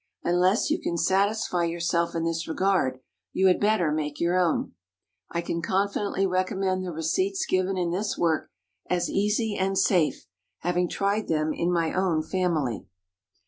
Unless 0.23 0.71
you 0.71 0.81
can 0.81 0.97
satisfy 0.97 1.65
yourself 1.65 2.15
in 2.15 2.23
this 2.23 2.47
regard, 2.47 3.01
you 3.33 3.45
had 3.45 3.59
better 3.59 3.91
make 3.91 4.19
your 4.19 4.35
own. 4.35 4.73
I 5.29 5.41
can 5.41 5.61
confidently 5.61 6.25
recommend 6.25 6.83
the 6.83 6.91
receipts 6.91 7.45
given 7.45 7.77
in 7.77 7.91
this 7.91 8.17
work 8.17 8.49
as 8.89 9.11
easy 9.11 9.55
and 9.55 9.77
safe, 9.77 10.25
having 10.61 10.87
tried 10.89 11.27
them 11.27 11.53
in 11.53 11.71
my 11.71 11.93
own 11.93 12.23
family. 12.23 12.87